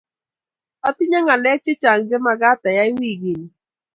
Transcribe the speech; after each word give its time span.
atinye 0.87 1.19
ngalek 1.23 1.59
chechang 1.65 2.01
chemagat 2.09 2.61
ayay 2.69 2.91
wiikit 2.97 3.21
ni 3.39 3.49